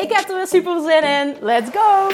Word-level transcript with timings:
Ik 0.00 0.12
heb 0.12 0.28
er 0.28 0.36
weer 0.36 0.46
super 0.46 0.80
zin 0.80 1.02
in. 1.02 1.36
Let's 1.40 1.70
go! 1.70 2.08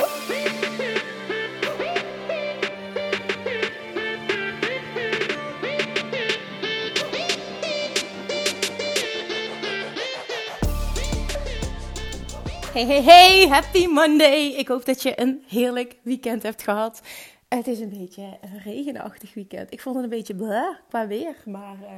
Hey, 12.73 12.85
hey, 12.85 13.03
hey, 13.03 13.49
happy 13.49 13.87
Monday! 13.87 14.55
Ik 14.57 14.69
hoop 14.69 14.85
dat 14.85 15.03
je 15.03 15.21
een 15.21 15.45
heerlijk 15.49 15.97
weekend 16.03 16.43
hebt 16.43 16.63
gehad. 16.63 17.01
Het 17.49 17.67
is 17.67 17.81
een 17.81 17.99
beetje 17.99 18.23
een 18.23 18.61
regenachtig 18.65 19.35
weekend. 19.35 19.73
Ik 19.73 19.81
vond 19.81 19.95
het 19.95 20.05
een 20.05 20.11
beetje 20.11 20.35
blah 20.35 20.77
qua 20.89 21.07
weer, 21.07 21.37
maar 21.45 21.77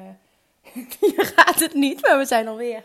uh, 0.75 0.85
hier 1.01 1.33
gaat 1.37 1.61
het 1.61 1.75
niet, 1.75 2.03
maar 2.03 2.19
we 2.19 2.25
zijn 2.25 2.49
alweer 2.49 2.83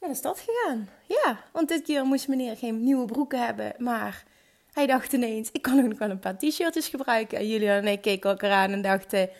naar 0.00 0.10
de 0.10 0.16
stad 0.16 0.42
gegaan. 0.46 0.88
Ja, 1.06 1.40
want 1.52 1.68
dit 1.68 1.82
keer 1.82 2.04
moest 2.04 2.28
meneer 2.28 2.56
geen 2.56 2.84
nieuwe 2.84 3.06
broeken 3.06 3.44
hebben, 3.44 3.74
maar 3.78 4.24
hij 4.72 4.86
dacht 4.86 5.12
ineens, 5.12 5.48
ik 5.52 5.62
kan 5.62 5.78
ook 5.78 5.88
nog 5.88 5.98
wel 5.98 6.10
een 6.10 6.18
paar 6.18 6.38
t-shirtjes 6.38 6.88
gebruiken. 6.88 7.38
En 7.38 7.48
Julia 7.48 7.76
en 7.76 7.86
ik 7.86 8.00
keken 8.00 8.30
elkaar 8.30 8.50
aan 8.50 8.70
en 8.70 8.82
dachten, 8.82 9.30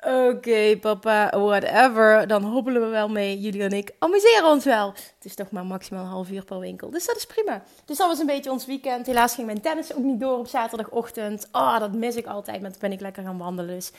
oké 0.00 0.78
papa, 0.80 1.38
whatever, 1.38 2.26
dan 2.26 2.42
hobbelen 2.42 2.82
we 2.82 2.88
wel 2.88 3.08
mee. 3.08 3.40
Jullie 3.40 3.62
en 3.62 3.72
ik 3.72 3.90
amuseren 3.98 4.50
ons 4.50 4.64
wel. 4.64 4.88
Het 4.88 5.24
is 5.24 5.34
toch 5.34 5.50
maar 5.50 5.66
maximaal 5.66 6.04
een 6.04 6.10
half 6.10 6.30
uur 6.30 6.44
per 6.44 6.58
winkel, 6.58 6.90
dus 6.90 7.06
dat 7.06 7.16
is 7.16 7.26
prima. 7.26 7.62
Dus 7.84 7.96
dat 7.96 8.08
was 8.08 8.18
een 8.18 8.26
beetje 8.26 8.50
ons 8.50 8.66
weekend. 8.66 9.06
Helaas 9.06 9.34
ging 9.34 9.46
mijn 9.46 9.60
tennis 9.60 9.94
ook 9.94 10.04
niet 10.04 10.20
door 10.20 10.38
op 10.38 10.46
zaterdagochtend. 10.46 11.48
Oh, 11.52 11.78
dat 11.78 11.92
mis 11.92 12.16
ik 12.16 12.26
altijd, 12.26 12.60
maar 12.60 12.70
toen 12.70 12.80
ben 12.80 12.92
ik 12.92 13.00
lekker 13.00 13.22
gaan 13.22 13.38
wandelen. 13.38 13.74
Dus 13.74 13.92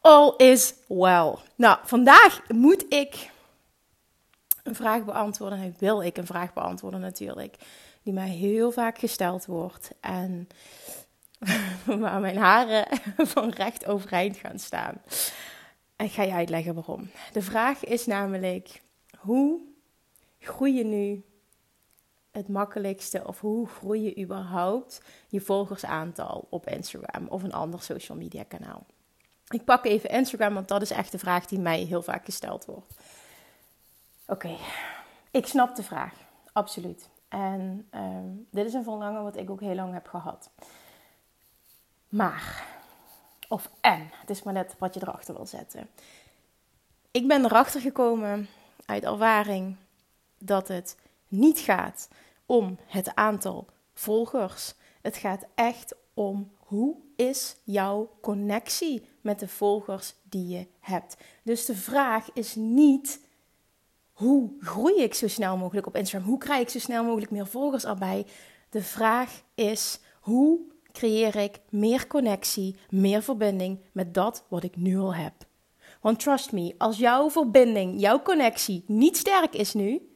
all 0.00 0.34
is 0.36 0.74
well. 0.86 1.34
Nou, 1.54 1.78
vandaag 1.84 2.40
moet 2.48 2.84
ik 2.88 3.30
een 4.68 4.74
vraag 4.74 5.04
beantwoorden. 5.04 5.58
En 5.58 5.74
wil 5.78 6.02
ik 6.02 6.16
een 6.16 6.26
vraag 6.26 6.52
beantwoorden 6.52 7.00
natuurlijk. 7.00 7.56
Die 8.02 8.12
mij 8.12 8.28
heel 8.28 8.70
vaak 8.70 8.98
gesteld 8.98 9.46
wordt. 9.46 9.90
En 10.00 10.48
waar 12.02 12.20
mijn 12.20 12.36
haren 12.36 12.86
van 13.34 13.50
recht 13.50 13.86
overeind 13.86 14.36
gaan 14.36 14.58
staan. 14.58 15.02
En 15.96 16.06
ik 16.06 16.12
ga 16.12 16.22
je 16.22 16.32
uitleggen 16.32 16.74
waarom. 16.74 17.10
De 17.32 17.42
vraag 17.42 17.84
is 17.84 18.06
namelijk: 18.06 18.82
hoe 19.18 19.60
groei 20.38 20.74
je 20.74 20.84
nu 20.84 21.24
het 22.30 22.48
makkelijkste 22.48 23.26
of 23.26 23.40
hoe 23.40 23.68
groei 23.68 24.02
je 24.02 24.22
überhaupt 24.22 25.02
je 25.28 25.40
volgersaantal 25.40 26.46
op 26.50 26.68
Instagram 26.68 27.26
of 27.28 27.42
een 27.42 27.52
ander 27.52 27.82
social 27.82 28.18
media 28.18 28.42
kanaal? 28.42 28.86
Ik 29.48 29.64
pak 29.64 29.84
even 29.84 30.10
Instagram, 30.10 30.54
want 30.54 30.68
dat 30.68 30.82
is 30.82 30.90
echt 30.90 31.12
de 31.12 31.18
vraag 31.18 31.46
die 31.46 31.58
mij 31.58 31.80
heel 31.80 32.02
vaak 32.02 32.24
gesteld 32.24 32.64
wordt. 32.64 32.94
Oké, 34.30 34.56
ik 35.30 35.46
snap 35.46 35.76
de 35.76 35.82
vraag, 35.82 36.14
absoluut. 36.52 37.08
En 37.28 37.86
ehm, 37.90 38.26
dit 38.50 38.66
is 38.66 38.72
een 38.72 38.82
verlangen 38.82 39.22
wat 39.22 39.36
ik 39.36 39.50
ook 39.50 39.60
heel 39.60 39.74
lang 39.74 39.92
heb 39.92 40.06
gehad. 40.06 40.50
Maar, 42.08 42.66
of 43.48 43.70
en, 43.80 44.08
het 44.12 44.30
is 44.30 44.42
maar 44.42 44.54
net 44.54 44.74
wat 44.78 44.94
je 44.94 45.00
erachter 45.02 45.34
wil 45.34 45.46
zetten. 45.46 45.88
Ik 47.10 47.28
ben 47.28 47.44
erachter 47.44 47.80
gekomen 47.80 48.48
uit 48.86 49.04
ervaring 49.04 49.76
dat 50.38 50.68
het 50.68 50.96
niet 51.28 51.58
gaat 51.58 52.08
om 52.46 52.78
het 52.86 53.14
aantal 53.14 53.66
volgers. 53.94 54.74
Het 55.00 55.16
gaat 55.16 55.46
echt 55.54 55.94
om 56.14 56.50
hoe 56.58 56.96
is 57.16 57.56
jouw 57.64 58.10
connectie 58.20 59.08
met 59.20 59.38
de 59.38 59.48
volgers 59.48 60.14
die 60.22 60.48
je 60.48 60.66
hebt. 60.80 61.16
Dus 61.42 61.64
de 61.64 61.76
vraag 61.76 62.32
is 62.32 62.54
niet 62.54 63.26
hoe 64.18 64.50
groei 64.60 65.02
ik 65.02 65.14
zo 65.14 65.28
snel 65.28 65.56
mogelijk 65.56 65.86
op 65.86 65.96
Instagram? 65.96 66.28
Hoe 66.28 66.38
krijg 66.38 66.60
ik 66.60 66.68
zo 66.68 66.78
snel 66.78 67.04
mogelijk 67.04 67.30
meer 67.30 67.46
volgers 67.46 67.84
erbij? 67.84 68.26
De 68.70 68.82
vraag 68.82 69.42
is: 69.54 70.00
hoe 70.20 70.60
creëer 70.92 71.36
ik 71.36 71.60
meer 71.68 72.06
connectie, 72.06 72.76
meer 72.88 73.22
verbinding 73.22 73.78
met 73.92 74.14
dat 74.14 74.44
wat 74.48 74.62
ik 74.62 74.76
nu 74.76 74.98
al 74.98 75.14
heb? 75.14 75.32
Want 76.00 76.20
trust 76.20 76.52
me, 76.52 76.74
als 76.78 76.98
jouw 76.98 77.30
verbinding, 77.30 78.00
jouw 78.00 78.22
connectie 78.22 78.84
niet 78.86 79.16
sterk 79.16 79.54
is 79.54 79.74
nu, 79.74 80.10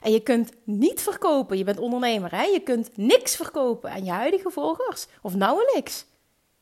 en 0.00 0.12
je 0.12 0.20
kunt 0.20 0.52
niet 0.64 1.00
verkopen, 1.00 1.58
je 1.58 1.64
bent 1.64 1.78
ondernemer, 1.78 2.30
hè? 2.30 2.42
je 2.42 2.60
kunt 2.60 2.96
niks 2.96 3.36
verkopen 3.36 3.90
aan 3.90 4.04
je 4.04 4.10
huidige 4.10 4.50
volgers, 4.50 5.06
of 5.22 5.34
nauwelijks, 5.34 6.06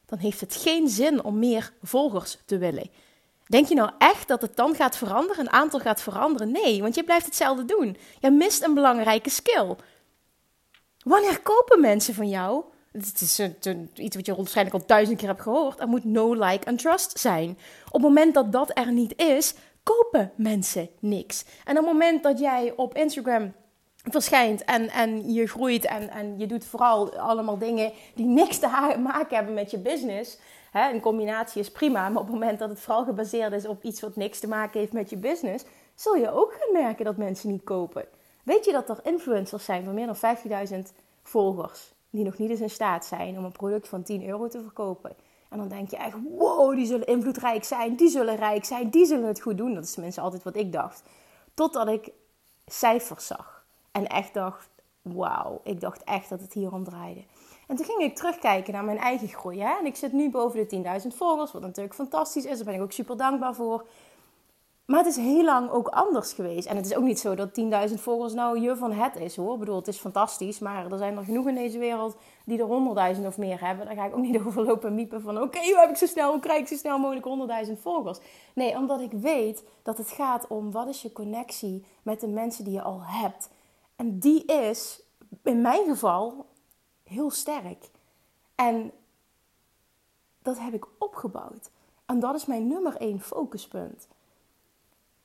dan 0.06 0.18
heeft 0.18 0.40
het 0.40 0.56
geen 0.56 0.88
zin 0.88 1.24
om 1.24 1.38
meer 1.38 1.72
volgers 1.82 2.38
te 2.44 2.58
willen. 2.58 2.90
Denk 3.48 3.66
je 3.68 3.74
nou 3.74 3.90
echt 3.98 4.28
dat 4.28 4.42
het 4.42 4.56
dan 4.56 4.74
gaat 4.74 4.96
veranderen, 4.96 5.40
een 5.40 5.52
aantal 5.52 5.80
gaat 5.80 6.00
veranderen? 6.00 6.50
Nee, 6.50 6.82
want 6.82 6.94
je 6.94 7.04
blijft 7.04 7.26
hetzelfde 7.26 7.64
doen. 7.64 7.96
Je 8.18 8.30
mist 8.30 8.62
een 8.62 8.74
belangrijke 8.74 9.30
skill. 9.30 9.76
Wanneer 11.04 11.40
kopen 11.40 11.80
mensen 11.80 12.14
van 12.14 12.28
jou? 12.28 12.64
Het 12.92 13.20
is 13.20 13.40
iets 13.94 14.16
wat 14.16 14.26
je 14.26 14.34
waarschijnlijk 14.34 14.76
al 14.76 14.86
duizend 14.86 15.18
keer 15.18 15.28
hebt 15.28 15.42
gehoord. 15.42 15.80
Er 15.80 15.88
moet 15.88 16.04
no, 16.04 16.34
like 16.34 16.64
en 16.64 16.76
trust 16.76 17.18
zijn. 17.18 17.58
Op 17.86 17.92
het 17.92 18.02
moment 18.02 18.34
dat 18.34 18.52
dat 18.52 18.70
er 18.74 18.92
niet 18.92 19.20
is, 19.20 19.54
kopen 19.82 20.32
mensen 20.36 20.88
niks. 20.98 21.44
En 21.64 21.78
op 21.78 21.84
het 21.84 21.92
moment 21.92 22.22
dat 22.22 22.38
jij 22.38 22.72
op 22.76 22.96
Instagram 22.96 23.52
verschijnt 24.10 24.64
en, 24.64 24.88
en 24.88 25.32
je 25.32 25.46
groeit 25.46 25.84
en, 25.84 26.10
en 26.10 26.38
je 26.38 26.46
doet 26.46 26.64
vooral 26.64 27.16
allemaal 27.16 27.58
dingen 27.58 27.92
die 28.14 28.26
niks 28.26 28.58
te 28.58 28.96
maken 29.02 29.36
hebben 29.36 29.54
met 29.54 29.70
je 29.70 29.78
business, 29.78 30.38
Hè, 30.70 30.92
een 30.92 31.00
combinatie 31.00 31.60
is 31.60 31.70
prima, 31.70 32.08
maar 32.08 32.20
op 32.20 32.26
het 32.26 32.34
moment 32.34 32.58
dat 32.58 32.68
het 32.68 32.80
vooral 32.80 33.04
gebaseerd 33.04 33.52
is 33.52 33.66
op 33.66 33.82
iets 33.82 34.00
wat 34.00 34.16
niks 34.16 34.38
te 34.38 34.48
maken 34.48 34.80
heeft 34.80 34.92
met 34.92 35.10
je 35.10 35.16
business, 35.16 35.64
zul 35.94 36.14
je 36.14 36.32
ook 36.32 36.52
gaan 36.52 36.82
merken 36.82 37.04
dat 37.04 37.16
mensen 37.16 37.50
niet 37.50 37.64
kopen. 37.64 38.04
Weet 38.42 38.64
je 38.64 38.72
dat 38.72 38.88
er 38.88 39.00
influencers 39.02 39.64
zijn 39.64 39.84
van 39.84 39.94
meer 39.94 40.06
dan 40.06 40.36
50.000 40.72 40.78
volgers, 41.22 41.92
die 42.10 42.24
nog 42.24 42.38
niet 42.38 42.50
eens 42.50 42.60
in 42.60 42.70
staat 42.70 43.06
zijn 43.06 43.38
om 43.38 43.44
een 43.44 43.52
product 43.52 43.88
van 43.88 44.02
10 44.02 44.28
euro 44.28 44.48
te 44.48 44.62
verkopen? 44.62 45.16
En 45.48 45.58
dan 45.58 45.68
denk 45.68 45.90
je 45.90 45.96
echt, 45.96 46.16
wow, 46.36 46.74
die 46.74 46.86
zullen 46.86 47.06
invloedrijk 47.06 47.64
zijn, 47.64 47.96
die 47.96 48.08
zullen 48.08 48.36
rijk 48.36 48.64
zijn, 48.64 48.90
die 48.90 49.06
zullen 49.06 49.26
het 49.26 49.40
goed 49.40 49.56
doen. 49.56 49.74
Dat 49.74 49.84
is 49.84 49.92
tenminste 49.92 50.20
altijd 50.20 50.42
wat 50.42 50.56
ik 50.56 50.72
dacht. 50.72 51.02
Totdat 51.54 51.88
ik 51.88 52.10
cijfers 52.66 53.26
zag. 53.26 53.57
En 53.92 54.06
echt 54.06 54.34
dacht, 54.34 54.68
wauw, 55.02 55.60
ik 55.64 55.80
dacht 55.80 56.04
echt 56.04 56.28
dat 56.28 56.40
het 56.40 56.52
hier 56.52 56.72
om 56.72 56.84
draaide. 56.84 57.24
En 57.66 57.76
toen 57.76 57.84
ging 57.84 58.00
ik 58.00 58.16
terugkijken 58.16 58.72
naar 58.72 58.84
mijn 58.84 58.98
eigen 58.98 59.28
groei. 59.28 59.60
Hè? 59.60 59.78
En 59.78 59.86
ik 59.86 59.96
zit 59.96 60.12
nu 60.12 60.30
boven 60.30 60.68
de 60.68 61.00
10.000 61.02 61.16
volgers, 61.16 61.52
wat 61.52 61.62
natuurlijk 61.62 61.94
fantastisch 61.94 62.44
is. 62.44 62.56
Daar 62.56 62.64
ben 62.64 62.74
ik 62.74 62.80
ook 62.80 62.92
super 62.92 63.16
dankbaar 63.16 63.54
voor. 63.54 63.86
Maar 64.84 64.98
het 64.98 65.08
is 65.08 65.16
heel 65.16 65.44
lang 65.44 65.70
ook 65.70 65.88
anders 65.88 66.32
geweest. 66.32 66.66
En 66.66 66.76
het 66.76 66.86
is 66.86 66.94
ook 66.94 67.02
niet 67.02 67.18
zo 67.20 67.34
dat 67.34 67.60
10.000 67.88 67.94
volgers 67.94 68.32
nou 68.32 68.60
je 68.60 68.76
van 68.76 68.92
het 68.92 69.16
is 69.16 69.36
hoor. 69.36 69.52
Ik 69.52 69.58
bedoel, 69.58 69.76
het 69.76 69.88
is 69.88 69.98
fantastisch. 69.98 70.58
Maar 70.58 70.92
er 70.92 70.98
zijn 70.98 71.16
er 71.16 71.24
genoeg 71.24 71.48
in 71.48 71.54
deze 71.54 71.78
wereld 71.78 72.16
die 72.44 72.58
er 72.58 73.16
100.000 73.16 73.26
of 73.26 73.38
meer 73.38 73.60
hebben. 73.60 73.86
Daar 73.86 73.94
ga 73.94 74.04
ik 74.04 74.16
ook 74.16 74.22
niet 74.22 74.40
over 74.46 74.62
lopen 74.62 74.94
miepen 74.94 75.20
van... 75.20 75.42
Oké, 75.42 75.58
hoe 75.58 75.78
heb 75.78 75.90
ik 75.90 75.96
zo 75.96 76.06
snel, 76.06 76.30
hoe 76.30 76.40
krijg 76.40 76.60
ik 76.60 76.66
zo 76.66 76.76
snel 76.76 76.98
mogelijk 76.98 77.66
100.000 77.66 77.72
volgers? 77.80 78.18
Nee, 78.54 78.76
omdat 78.76 79.00
ik 79.00 79.12
weet 79.12 79.64
dat 79.82 79.98
het 79.98 80.10
gaat 80.10 80.46
om 80.46 80.70
wat 80.70 80.88
is 80.88 81.02
je 81.02 81.12
connectie 81.12 81.84
met 82.02 82.20
de 82.20 82.28
mensen 82.28 82.64
die 82.64 82.74
je 82.74 82.82
al 82.82 83.00
hebt. 83.02 83.50
En 83.98 84.18
die 84.18 84.44
is, 84.44 85.02
in 85.42 85.60
mijn 85.60 85.84
geval, 85.84 86.46
heel 87.02 87.30
sterk. 87.30 87.90
En 88.54 88.92
dat 90.42 90.58
heb 90.58 90.74
ik 90.74 90.86
opgebouwd. 90.98 91.70
En 92.06 92.20
dat 92.20 92.34
is 92.34 92.46
mijn 92.46 92.66
nummer 92.66 92.96
één 92.96 93.20
focuspunt. 93.20 94.08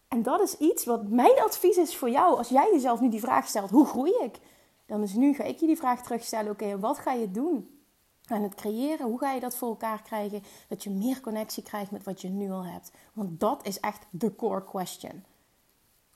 En 0.08 0.24
dat 0.24 0.42
is 0.42 0.58
iets 0.58 0.86
wat 0.86 1.08
mijn 1.08 1.40
advies 1.40 1.78
is 1.78 1.96
voor 1.96 2.10
jou. 2.10 2.38
Als 2.38 2.50
jij 2.50 2.70
jezelf 2.74 3.00
nu 3.00 3.10
die 3.10 3.20
vraag 3.20 3.48
stelt, 3.48 3.70
hoe 3.70 3.86
groei 3.86 4.14
ik? 4.24 4.40
Dan 4.86 5.02
is 5.04 5.14
nu 5.14 5.34
ga 5.34 5.44
ik 5.44 5.60
je 5.60 5.66
die 5.66 5.78
vraag 5.78 6.04
terugstellen. 6.04 6.52
Oké, 6.52 6.80
wat 6.80 7.00
ga 7.00 7.12
je 7.12 7.32
doen 7.32 7.80
aan 8.26 8.42
het 8.44 8.56
creëren? 8.56 9.08
Hoe 9.08 9.20
ga 9.20 9.32
je 9.32 9.40
dat 9.40 9.56
voor 9.56 9.70
elkaar 9.70 10.02
krijgen? 10.02 10.44
Dat 10.68 10.84
je 10.84 10.90
meer 10.90 11.22
connectie 11.22 11.64
krijgt 11.64 11.92
met 11.92 12.04
wat 12.04 12.22
je 12.22 12.30
nu 12.30 12.52
al 12.52 12.66
hebt. 12.66 12.92
Want 13.14 13.40
dat 13.40 13.66
is 13.66 13.80
echt 13.80 14.06
de 14.10 14.36
core 14.36 14.64
question. 14.64 15.24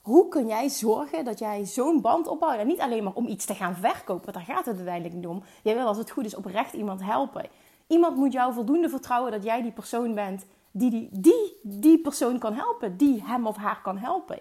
Hoe 0.08 0.28
kun 0.28 0.46
jij 0.46 0.68
zorgen 0.68 1.24
dat 1.24 1.38
jij 1.38 1.64
zo'n 1.64 2.00
band 2.00 2.26
opbouwt? 2.26 2.58
En 2.58 2.66
niet 2.66 2.80
alleen 2.80 3.04
maar 3.04 3.12
om 3.14 3.26
iets 3.26 3.44
te 3.44 3.54
gaan 3.54 3.76
verkopen, 3.76 4.32
daar 4.32 4.42
gaat 4.42 4.66
het 4.66 4.76
uiteindelijk 4.76 5.14
niet 5.14 5.26
om. 5.26 5.42
Jij 5.62 5.74
wil 5.74 5.86
als 5.86 5.96
het 5.96 6.10
goed 6.10 6.24
is 6.24 6.34
oprecht 6.34 6.72
iemand 6.72 7.02
helpen. 7.02 7.48
Iemand 7.86 8.16
moet 8.16 8.32
jou 8.32 8.52
voldoende 8.52 8.88
vertrouwen 8.88 9.32
dat 9.32 9.42
jij 9.42 9.62
die 9.62 9.72
persoon 9.72 10.14
bent 10.14 10.46
die 10.70 10.90
die, 10.90 11.08
die, 11.12 11.60
die 11.62 11.98
persoon 11.98 12.38
kan 12.38 12.54
helpen, 12.54 12.96
die 12.96 13.24
hem 13.24 13.46
of 13.46 13.56
haar 13.56 13.82
kan 13.82 13.98
helpen. 13.98 14.40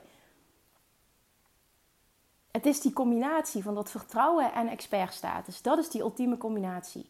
Het 2.52 2.66
is 2.66 2.82
die 2.82 2.94
combinatie 2.94 3.64
van 3.64 3.76
dat 3.76 3.92
vertrouwen 3.92 4.54
en 4.54 4.68
expertstatus. 4.68 5.62
Dat 5.62 5.78
is 5.78 5.90
die 5.90 6.02
ultieme 6.02 6.38
combinatie. 6.38 7.10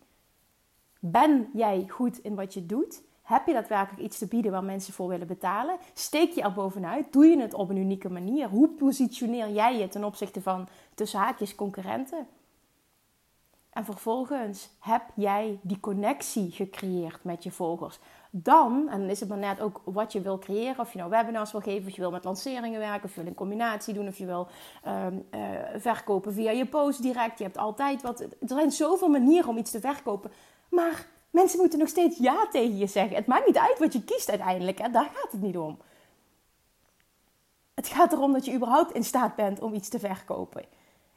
Ben 1.00 1.50
jij 1.54 1.86
goed 1.88 2.18
in 2.18 2.36
wat 2.36 2.54
je 2.54 2.65
doet? 2.65 3.01
Heb 3.28 3.48
je 3.48 3.54
daadwerkelijk 3.54 4.04
iets 4.04 4.18
te 4.18 4.28
bieden 4.28 4.52
waar 4.52 4.64
mensen 4.64 4.94
voor 4.94 5.08
willen 5.08 5.28
betalen? 5.28 5.78
Steek 5.94 6.32
je 6.32 6.42
er 6.42 6.54
bovenuit? 6.54 7.14
Doe 7.14 7.26
je 7.26 7.42
het 7.42 7.54
op 7.54 7.70
een 7.70 7.78
unieke 7.78 8.10
manier? 8.10 8.48
Hoe 8.50 8.70
positioneer 8.70 9.50
jij 9.50 9.78
je 9.78 9.88
ten 9.88 10.04
opzichte 10.04 10.42
van 10.42 10.68
tussen 10.96 11.20
haakjes 11.20 11.56
concurrenten? 11.56 12.28
En 13.70 13.86
vervolgens 13.86 14.70
heb 14.80 15.02
jij 15.16 15.60
die 15.62 15.80
connectie 15.80 16.52
gecreëerd 16.52 17.24
met 17.24 17.44
je 17.44 17.52
volgers. 17.52 18.00
Dan, 18.30 18.90
en 18.90 19.00
dan 19.00 19.10
is 19.10 19.20
het 19.20 19.30
maar 19.30 19.38
net 19.38 19.60
ook 19.60 19.82
wat 19.84 20.12
je 20.12 20.22
wil 20.22 20.40
creëren. 20.40 20.80
Of 20.80 20.92
je 20.92 20.98
nou 20.98 21.10
webinars 21.10 21.52
wil 21.52 21.62
geven, 21.62 21.88
of 21.88 21.96
je 21.96 22.02
wil 22.02 22.12
met 22.12 22.24
lanceringen 22.24 22.80
werken, 22.80 23.04
of 23.04 23.16
je 23.16 23.22
wil 23.22 23.30
een 23.30 23.36
combinatie 23.36 23.94
doen, 23.94 24.08
of 24.08 24.18
je 24.18 24.26
wil 24.26 24.48
ehm, 24.84 25.18
eh, 25.30 25.42
verkopen 25.76 26.34
via 26.34 26.52
je 26.52 26.66
post 26.66 27.02
direct. 27.02 27.38
Je 27.38 27.44
hebt 27.44 27.58
altijd 27.58 28.02
wat. 28.02 28.20
Er 28.20 28.30
zijn 28.46 28.72
zoveel 28.72 29.10
manieren 29.10 29.50
om 29.50 29.58
iets 29.58 29.72
te 29.72 29.80
verkopen. 29.80 30.32
Maar 30.70 31.08
mensen 31.39 31.60
moeten 31.60 31.80
nog 31.80 31.88
steeds 31.88 32.18
ja 32.18 32.48
tegen 32.51 32.78
je 32.78 32.88
zeggen. 32.88 33.16
Het 33.16 33.25
maakt 33.25 33.45
niet 33.45 33.57
uit 33.57 33.80
wat 33.80 33.94
je 33.94 34.04
kiest 34.04 34.30
uiteindelijk. 34.30 34.80
Hè? 34.80 34.89
Daar 34.89 35.10
gaat 35.13 35.31
het 35.31 35.42
niet 35.42 35.57
om. 35.57 35.78
Het 37.74 37.88
gaat 37.88 38.13
erom 38.13 38.34
dat 38.34 38.45
je 38.45 38.54
überhaupt 38.54 38.92
in 38.92 39.04
staat 39.04 39.36
bent 39.36 39.62
om 39.62 39.74
iets 39.74 39.89
te 39.89 40.00
verkopen. 40.00 40.66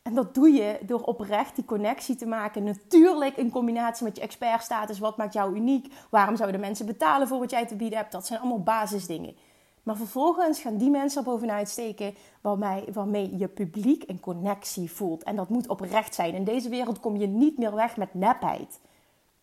En 0.03 0.15
dat 0.15 0.35
doe 0.35 0.51
je 0.51 0.79
door 0.83 1.03
oprecht 1.03 1.55
die 1.55 1.65
connectie 1.65 2.17
te 2.17 2.27
maken. 2.27 2.63
Natuurlijk 2.63 3.37
in 3.37 3.51
combinatie 3.51 4.05
met 4.05 4.17
je 4.17 4.23
expertstatus. 4.23 4.99
Wat 4.99 5.17
maakt 5.17 5.33
jou 5.33 5.57
uniek? 5.57 5.93
Waarom 6.11 6.37
zouden 6.37 6.61
mensen 6.61 6.87
betalen 6.87 7.29
voor 7.29 7.39
wat 7.39 7.51
jij 7.51 7.67
te 7.67 7.77
bieden 7.77 7.99
hebt? 7.99 8.13
Dat 8.13 8.27
zijn 8.27 8.41
allemaal 8.41 8.63
basisdingen. 8.63 9.37
Maar 9.83 9.97
vervolgens 9.97 10.61
gaan 10.61 10.77
die 10.77 10.91
mensen 10.91 11.19
er 11.19 11.31
bovenuit 11.31 11.69
steken 11.69 12.15
waarmee, 12.41 12.85
waarmee 12.93 13.39
je 13.39 13.49
publiek 13.49 14.05
een 14.07 14.21
connectie 14.21 14.91
voelt. 14.91 15.23
En 15.23 15.37
dat 15.37 15.49
moet 15.49 15.69
oprecht 15.69 16.15
zijn. 16.15 16.35
In 16.35 16.45
deze 16.45 16.69
wereld 16.69 17.01
kom 17.01 17.17
je 17.17 17.27
niet 17.27 17.59
meer 17.59 17.75
weg 17.75 17.97
met 17.97 18.15
nepheid. 18.15 18.81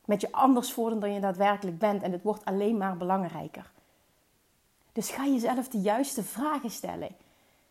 Met 0.07 0.21
je 0.21 0.31
anders 0.31 0.73
voordoen 0.73 0.99
dan 0.99 1.13
je 1.13 1.19
daadwerkelijk 1.19 1.77
bent. 1.77 2.03
En 2.03 2.11
het 2.11 2.23
wordt 2.23 2.45
alleen 2.45 2.77
maar 2.77 2.97
belangrijker. 2.97 3.71
Dus 4.91 5.09
ga 5.09 5.25
jezelf 5.25 5.67
de 5.67 5.79
juiste 5.79 6.23
vragen 6.23 6.69
stellen 6.69 7.15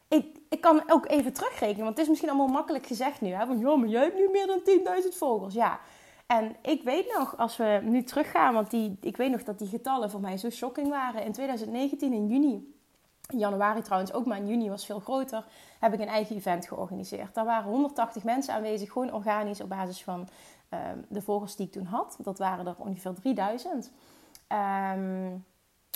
ik, 0.09 0.39
ik 0.49 0.61
kan 0.61 0.83
ook 0.87 1.09
even 1.09 1.33
terugrekenen, 1.33 1.85
want 1.85 1.91
het 1.91 1.99
is 1.99 2.09
misschien 2.09 2.29
allemaal 2.29 2.47
makkelijk 2.49 2.87
gezegd 2.87 3.21
nu. 3.21 3.31
Hè? 3.31 3.43
Ja, 3.43 3.77
maar 3.77 3.89
jij 3.89 4.03
hebt 4.03 4.17
nu 4.17 4.29
meer 4.33 4.47
dan 4.47 4.61
10.000 5.03 5.17
volgers. 5.17 5.55
Ja. 5.55 5.81
En 6.27 6.57
ik 6.63 6.83
weet 6.83 7.15
nog, 7.19 7.37
als 7.39 7.57
we 7.57 7.81
nu 7.83 8.03
teruggaan, 8.03 8.55
want 8.55 8.71
die, 8.71 8.97
ik 9.01 9.17
weet 9.17 9.31
nog 9.31 9.43
dat 9.43 9.59
die 9.59 9.69
getallen 9.69 10.11
voor 10.11 10.21
mij 10.21 10.37
zo 10.37 10.51
shocking 10.51 10.89
waren. 10.89 11.25
In 11.25 11.33
2019, 11.33 12.13
in 12.13 12.27
juni, 12.27 12.75
januari 13.21 13.83
trouwens 13.83 14.13
ook, 14.13 14.27
maar 14.27 14.37
in 14.37 14.49
juni 14.49 14.69
was 14.69 14.87
veel 14.87 15.01
groter, 15.01 15.45
heb 15.79 15.93
ik 15.93 16.01
een 16.01 16.09
eigen 16.09 16.37
event 16.37 16.69
georganiseerd. 16.69 17.35
Daar 17.35 17.45
waren 17.45 17.71
180 17.71 18.25
mensen 18.25 18.55
aanwezig, 18.55 18.93
gewoon 18.93 19.13
organisch 19.13 19.61
op 19.61 19.69
basis 19.69 20.03
van 20.03 20.29
de 21.09 21.23
volgers 21.23 21.57
die 21.57 21.67
ik 21.67 21.73
toen 21.73 21.85
had. 21.85 22.19
Dat 22.23 22.39
waren 22.39 22.67
er 22.67 22.75
ongeveer 22.79 23.15
3000. 23.15 23.91
Um, 24.49 25.45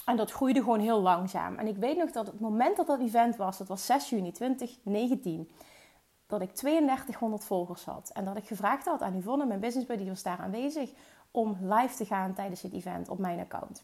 en 0.04 0.16
dat 0.16 0.30
groeide 0.30 0.60
gewoon 0.60 0.80
heel 0.80 1.00
langzaam. 1.00 1.56
En 1.56 1.66
ik 1.66 1.76
weet 1.76 1.96
nog 1.96 2.10
dat 2.10 2.26
het 2.26 2.40
moment 2.40 2.76
dat 2.76 2.86
dat 2.86 3.00
event 3.00 3.36
was, 3.36 3.58
dat 3.58 3.68
was 3.68 3.86
6 3.86 4.10
juni 4.10 4.32
2019, 4.32 5.50
dat 6.26 6.40
ik 6.40 6.54
3200 6.54 7.44
volgers 7.44 7.84
had. 7.84 8.10
En 8.14 8.24
dat 8.24 8.36
ik 8.36 8.46
gevraagd 8.46 8.84
had 8.84 9.02
aan 9.02 9.16
Yvonne, 9.16 9.46
mijn 9.46 9.60
business 9.60 9.86
buddy, 9.86 10.02
die 10.02 10.12
was 10.12 10.22
daar 10.22 10.38
aanwezig, 10.38 10.92
om 11.30 11.56
live 11.60 11.96
te 11.96 12.04
gaan 12.04 12.34
tijdens 12.34 12.62
het 12.62 12.72
event 12.72 13.08
op 13.08 13.18
mijn 13.18 13.38
account. 13.38 13.82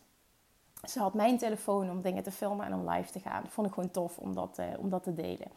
Ze 0.85 0.99
had 0.99 1.15
mijn 1.15 1.39
telefoon 1.39 1.91
om 1.91 2.03
dingen 2.03 2.23
te 2.23 2.31
filmen 2.31 2.67
en 2.67 2.75
om 2.75 2.91
live 2.91 3.13
te 3.13 3.21
gaan. 3.21 3.43
Dat 3.43 3.53
vond 3.53 3.67
ik 3.67 3.73
gewoon 3.73 3.91
tof 3.91 4.19
om 4.19 4.35
dat, 4.35 4.59
uh, 4.61 4.67
om 4.79 4.89
dat 4.89 5.03
te 5.03 5.15
delen. 5.15 5.49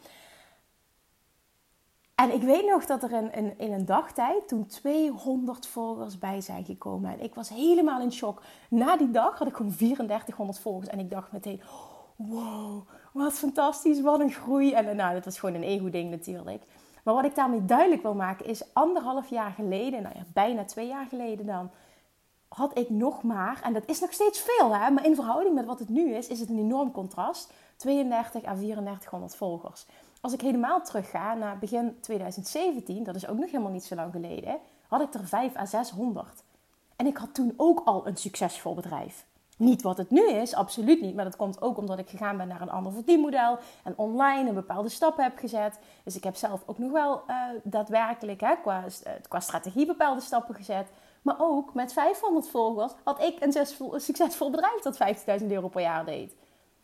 En 2.20 2.34
ik 2.34 2.42
weet 2.42 2.66
nog 2.66 2.86
dat 2.86 3.02
er 3.02 3.12
in, 3.12 3.32
in, 3.32 3.58
in, 3.58 3.72
een 3.72 3.84
dagtijd 3.84 4.48
toen 4.48 4.66
200 4.66 5.66
volgers 5.66 6.18
bij 6.18 6.40
zijn 6.40 6.64
gekomen. 6.64 7.12
En 7.12 7.20
ik 7.20 7.34
was 7.34 7.48
helemaal 7.48 8.00
in 8.00 8.12
shock. 8.12 8.42
Na 8.68 8.96
die 8.96 9.10
dag 9.10 9.38
had 9.38 9.48
ik 9.48 9.54
gewoon 9.54 9.74
3400 9.76 10.60
volgers. 10.60 10.88
En 10.88 10.98
ik 10.98 11.10
dacht 11.10 11.32
meteen, 11.32 11.60
wow, 12.16 12.88
wat 13.12 13.32
fantastisch, 13.32 14.00
wat 14.00 14.20
een 14.20 14.30
groei. 14.30 14.72
En 14.72 14.96
nou, 14.96 15.14
dat 15.14 15.24
was 15.24 15.38
gewoon 15.38 15.54
een 15.54 15.62
ego-ding 15.62 16.10
natuurlijk. 16.10 16.62
Maar 17.04 17.14
wat 17.14 17.24
ik 17.24 17.34
daarmee 17.34 17.64
duidelijk 17.64 18.02
wil 18.02 18.14
maken 18.14 18.46
is, 18.46 18.74
anderhalf 18.74 19.28
jaar 19.28 19.50
geleden, 19.50 20.02
nou 20.02 20.14
ja, 20.14 20.24
bijna 20.32 20.64
twee 20.64 20.86
jaar 20.86 21.06
geleden 21.06 21.46
dan, 21.46 21.70
had 22.48 22.78
ik 22.78 22.90
nog 22.90 23.22
maar, 23.22 23.60
en 23.62 23.72
dat 23.72 23.86
is 23.86 24.00
nog 24.00 24.12
steeds 24.12 24.40
veel 24.40 24.74
hè, 24.74 24.90
maar 24.90 25.06
in 25.06 25.14
verhouding 25.14 25.54
met 25.54 25.66
wat 25.66 25.78
het 25.78 25.88
nu 25.88 26.14
is, 26.14 26.28
is 26.28 26.40
het 26.40 26.48
een 26.48 26.58
enorm 26.58 26.90
contrast, 26.90 27.52
32 27.76 28.44
à 28.44 28.54
3400 28.54 29.36
volgers. 29.36 29.86
Als 30.20 30.32
ik 30.32 30.40
helemaal 30.40 30.82
terugga 30.82 31.34
naar 31.34 31.58
begin 31.58 32.00
2017, 32.00 33.04
dat 33.04 33.14
is 33.14 33.26
ook 33.26 33.38
nog 33.38 33.50
helemaal 33.50 33.72
niet 33.72 33.84
zo 33.84 33.94
lang 33.94 34.12
geleden, 34.12 34.58
had 34.88 35.00
ik 35.00 35.14
er 35.14 35.26
5 35.26 35.56
à 35.56 35.64
600. 35.64 36.42
En 36.96 37.06
ik 37.06 37.16
had 37.16 37.34
toen 37.34 37.54
ook 37.56 37.82
al 37.84 38.06
een 38.06 38.16
succesvol 38.16 38.74
bedrijf. 38.74 39.26
Niet 39.56 39.82
wat 39.82 39.96
het 39.96 40.10
nu 40.10 40.30
is, 40.30 40.54
absoluut 40.54 41.00
niet. 41.00 41.14
Maar 41.14 41.24
dat 41.24 41.36
komt 41.36 41.62
ook 41.62 41.76
omdat 41.76 41.98
ik 41.98 42.08
gegaan 42.08 42.36
ben 42.36 42.48
naar 42.48 42.60
een 42.60 42.70
ander 42.70 42.92
verdienmodel. 42.92 43.58
En 43.84 43.92
online 43.96 44.48
een 44.48 44.54
bepaalde 44.54 44.88
stappen 44.88 45.24
heb 45.24 45.38
gezet. 45.38 45.78
Dus 46.04 46.16
ik 46.16 46.24
heb 46.24 46.36
zelf 46.36 46.62
ook 46.66 46.78
nog 46.78 46.90
wel 46.90 47.22
uh, 47.28 47.36
daadwerkelijk 47.62 48.40
hè, 48.40 48.54
qua, 48.62 48.84
uh, 48.84 49.12
qua 49.28 49.40
strategie 49.40 49.86
bepaalde 49.86 50.20
stappen 50.20 50.54
gezet. 50.54 50.88
Maar 51.22 51.36
ook 51.38 51.74
met 51.74 51.92
500 51.92 52.48
volgers 52.48 52.92
had 53.04 53.22
ik 53.22 53.36
een 53.40 53.66
succesvol 54.00 54.50
bedrijf 54.50 54.82
dat 54.82 54.98
50.000 55.40 55.46
euro 55.46 55.68
per 55.68 55.80
jaar 55.80 56.04
deed. 56.04 56.34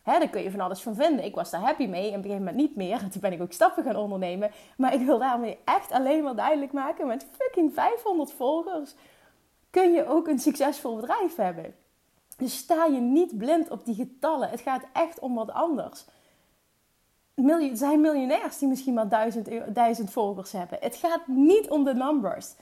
Hè, 0.07 0.19
daar 0.19 0.29
kun 0.29 0.43
je 0.43 0.51
van 0.51 0.61
alles 0.61 0.83
van 0.83 0.95
vinden. 0.95 1.25
Ik 1.25 1.35
was 1.35 1.51
daar 1.51 1.61
happy 1.61 1.87
mee. 1.87 2.07
In 2.07 2.13
het 2.13 2.23
begin 2.23 2.39
moment 2.39 2.57
niet 2.57 2.77
meer. 2.77 3.03
En 3.03 3.11
toen 3.11 3.21
ben 3.21 3.33
ik 3.33 3.43
ook 3.43 3.53
stappen 3.53 3.85
gaan 3.85 3.97
ondernemen. 3.97 4.51
Maar 4.77 4.95
ik 4.95 5.01
wil 5.01 5.19
daarmee 5.19 5.59
echt 5.65 5.93
alleen 5.93 6.23
maar 6.23 6.37
duidelijk 6.37 6.73
maken. 6.73 7.07
Met 7.07 7.27
fucking 7.39 7.75
500 7.75 8.33
volgers 8.33 8.95
kun 9.71 9.93
je 9.93 10.07
ook 10.07 10.29
een 10.29 10.39
succesvol 10.39 10.97
bedrijf 10.97 11.37
hebben. 11.37 11.75
Dus 12.37 12.57
sta 12.57 12.85
je 12.85 13.01
niet 13.01 13.39
blind 13.39 13.71
op 13.71 13.85
die 13.85 13.95
getallen. 13.95 14.49
Het 14.49 14.61
gaat 14.61 14.85
echt 14.93 15.19
om 15.19 15.35
wat 15.35 15.51
anders. 15.51 16.05
Er 17.35 17.71
zijn 17.73 18.01
miljonairs 18.01 18.59
die 18.59 18.69
misschien 18.69 18.95
maar 18.95 19.09
duizend, 19.09 19.49
duizend 19.75 20.11
volgers 20.11 20.53
hebben. 20.53 20.79
Het 20.81 20.97
gaat 20.97 21.27
niet 21.27 21.71
om 21.71 21.85
de 21.85 21.95
numbers. 21.95 22.55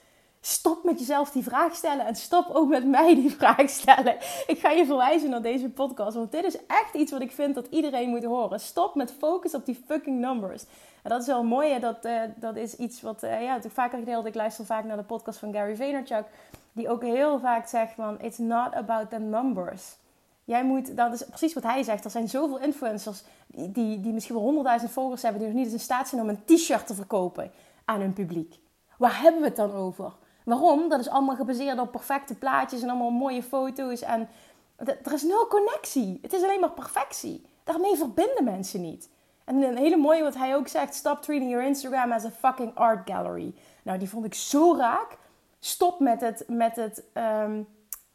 Stop 0.47 0.85
met 0.85 0.99
jezelf 0.99 1.31
die 1.31 1.43
vraag 1.43 1.75
stellen 1.75 2.07
en 2.07 2.15
stop 2.15 2.51
ook 2.53 2.69
met 2.69 2.87
mij 2.87 3.15
die 3.15 3.31
vraag 3.39 3.71
stellen. 3.71 4.17
Ik 4.47 4.59
ga 4.59 4.71
je 4.71 4.87
verwijzen 4.87 5.31
naar 5.31 5.43
deze 5.43 5.69
podcast, 5.69 6.17
want 6.17 6.33
dit 6.33 6.45
is 6.45 6.57
echt 6.67 6.95
iets 6.95 7.13
wat 7.13 7.21
ik 7.21 7.33
vind 7.33 7.55
dat 7.55 7.67
iedereen 7.71 8.09
moet 8.09 8.25
horen. 8.25 8.61
Stop 8.61 8.95
met 8.95 9.13
focus 9.13 9.55
op 9.55 9.67
die 9.67 9.83
fucking 9.87 10.21
numbers. 10.21 10.65
En 11.03 11.11
dat 11.11 11.21
is 11.21 11.27
wel 11.27 11.45
mooi, 11.45 11.79
dat, 11.79 12.05
uh, 12.05 12.21
dat 12.37 12.57
is 12.57 12.77
iets 12.77 13.01
wat, 13.01 13.23
uh, 13.23 13.43
ja, 13.43 13.57
ik 13.63 13.71
vaker 13.71 13.99
gedeeld. 13.99 14.27
Ik 14.27 14.35
luister 14.35 14.65
vaak 14.65 14.85
naar 14.85 14.97
de 14.97 15.03
podcast 15.03 15.39
van 15.39 15.53
Gary 15.53 15.77
Vaynerchuk, 15.77 16.25
die 16.73 16.89
ook 16.89 17.03
heel 17.03 17.41
vaak 17.41 17.67
zegt 17.67 17.95
van, 17.95 18.21
it's 18.21 18.39
not 18.39 18.75
about 18.75 19.11
the 19.11 19.19
numbers. 19.19 19.97
Jij 20.45 20.65
moet, 20.65 20.97
dat 20.97 21.13
is 21.13 21.25
precies 21.25 21.55
wat 21.55 21.63
hij 21.63 21.83
zegt. 21.83 22.05
Er 22.05 22.11
zijn 22.11 22.29
zoveel 22.29 22.59
influencers 22.59 23.23
die, 23.47 23.73
die, 23.73 24.01
die 24.01 24.13
misschien 24.13 24.35
wel 24.35 24.45
honderdduizend 24.45 24.91
volgers 24.93 25.23
hebben, 25.23 25.41
die 25.41 25.49
nog 25.49 25.57
niet 25.57 25.67
eens 25.67 25.77
in 25.77 25.85
staat 25.85 26.09
zijn 26.09 26.23
om 26.23 26.29
een 26.29 26.45
t-shirt 26.45 26.87
te 26.87 26.95
verkopen 26.95 27.51
aan 27.85 28.01
hun 28.01 28.13
publiek. 28.13 28.59
Waar 28.99 29.21
hebben 29.21 29.41
we 29.41 29.47
het 29.47 29.57
dan 29.57 29.73
over? 29.73 30.13
Waarom? 30.45 30.89
Dat 30.89 31.01
is 31.01 31.09
allemaal 31.09 31.37
gebaseerd 31.37 31.79
op 31.79 31.91
perfecte 31.91 32.35
plaatjes 32.35 32.83
en 32.83 32.89
allemaal 32.89 33.11
mooie 33.11 33.43
foto's. 33.43 34.03
En 34.03 34.29
er 34.77 35.13
is 35.13 35.23
nul 35.23 35.47
connectie. 35.47 36.19
Het 36.23 36.33
is 36.33 36.43
alleen 36.43 36.61
maar 36.61 36.73
perfectie. 36.73 37.47
Daarmee 37.65 37.97
verbinden 37.97 38.45
mensen 38.45 38.81
niet. 38.81 39.09
En 39.45 39.63
een 39.63 39.77
hele 39.77 39.97
mooie 39.97 40.23
wat 40.23 40.35
hij 40.35 40.57
ook 40.57 40.69
zegt: 40.69 40.95
stop 40.95 41.23
treating 41.23 41.51
your 41.51 41.67
Instagram 41.67 42.13
as 42.13 42.25
a 42.25 42.31
fucking 42.31 42.75
art 42.75 43.11
gallery. 43.11 43.55
Nou, 43.83 43.99
die 43.99 44.09
vond 44.09 44.25
ik 44.25 44.35
zo 44.35 44.75
raak. 44.77 45.19
Stop 45.59 46.01
met 46.01 46.21
het, 46.21 46.45
met 46.49 46.77
het, 46.77 47.03
ehm, 47.13 47.63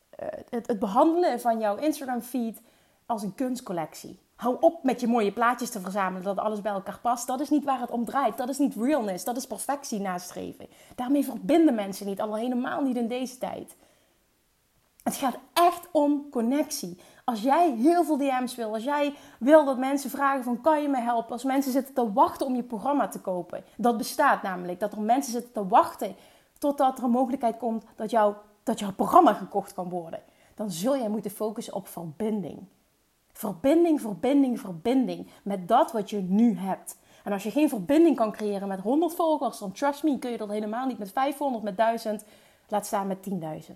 eh, 0.09 0.27
het, 0.49 0.67
het 0.67 0.79
behandelen 0.79 1.39
van 1.39 1.59
jouw 1.59 1.75
Instagram 1.75 2.21
feed 2.21 2.61
als 3.05 3.23
een 3.23 3.35
kunstcollectie. 3.35 4.19
Hou 4.39 4.57
op 4.59 4.83
met 4.83 4.99
je 4.99 5.07
mooie 5.07 5.31
plaatjes 5.31 5.69
te 5.69 5.79
verzamelen, 5.79 6.23
dat 6.23 6.37
alles 6.37 6.61
bij 6.61 6.71
elkaar 6.71 6.99
past. 7.01 7.27
Dat 7.27 7.39
is 7.39 7.49
niet 7.49 7.63
waar 7.63 7.79
het 7.79 7.91
om 7.91 8.05
draait. 8.05 8.37
Dat 8.37 8.49
is 8.49 8.57
niet 8.57 8.75
realness. 8.75 9.23
Dat 9.23 9.37
is 9.37 9.47
perfectie 9.47 9.99
nastreven. 9.99 10.67
Daarmee 10.95 11.25
verbinden 11.25 11.75
mensen 11.75 12.05
niet, 12.05 12.21
al 12.21 12.35
helemaal 12.35 12.81
niet 12.81 12.95
in 12.95 13.07
deze 13.07 13.37
tijd. 13.37 13.75
Het 15.03 15.15
gaat 15.15 15.37
echt 15.53 15.87
om 15.91 16.29
connectie. 16.31 16.99
Als 17.25 17.41
jij 17.41 17.71
heel 17.71 18.03
veel 18.03 18.17
DM's 18.17 18.55
wil, 18.55 18.73
als 18.73 18.83
jij 18.83 19.13
wil 19.39 19.65
dat 19.65 19.77
mensen 19.77 20.09
vragen 20.09 20.43
van 20.43 20.61
kan 20.61 20.81
je 20.81 20.87
me 20.87 20.99
helpen, 20.99 21.31
als 21.31 21.43
mensen 21.43 21.71
zitten 21.71 21.93
te 21.93 22.13
wachten 22.13 22.47
om 22.47 22.55
je 22.55 22.63
programma 22.63 23.07
te 23.07 23.21
kopen. 23.21 23.63
Dat 23.77 23.97
bestaat 23.97 24.41
namelijk, 24.41 24.79
dat 24.79 24.91
er 24.91 25.01
mensen 25.01 25.31
zitten 25.31 25.51
te 25.51 25.67
wachten 25.67 26.15
totdat 26.57 26.97
er 26.97 27.03
een 27.03 27.09
mogelijkheid 27.09 27.57
komt 27.57 27.85
dat, 27.95 28.09
jou, 28.09 28.33
dat 28.63 28.79
jouw 28.79 28.93
programma 28.93 29.33
gekocht 29.33 29.73
kan 29.73 29.89
worden. 29.89 30.21
Dan 30.55 30.71
zul 30.71 30.97
jij 30.97 31.09
moeten 31.09 31.31
focussen 31.31 31.73
op 31.73 31.87
verbinding. 31.87 32.67
Verbinding, 33.39 34.01
verbinding, 34.01 34.59
verbinding 34.59 35.27
met 35.43 35.67
dat 35.67 35.91
wat 35.91 36.09
je 36.09 36.17
nu 36.17 36.57
hebt. 36.57 36.97
En 37.23 37.31
als 37.31 37.43
je 37.43 37.51
geen 37.51 37.69
verbinding 37.69 38.15
kan 38.15 38.31
creëren 38.31 38.67
met 38.67 38.79
100 38.79 39.15
volgers, 39.15 39.59
dan 39.59 39.71
trust 39.71 40.03
me, 40.03 40.19
kun 40.19 40.31
je 40.31 40.37
dat 40.37 40.49
helemaal 40.49 40.85
niet 40.85 40.97
met 40.97 41.11
500, 41.11 41.63
met 41.63 41.77
1000, 41.77 42.23
laat 42.67 42.85
staan 42.85 43.07
met 43.07 43.29
10.000. 43.29 43.75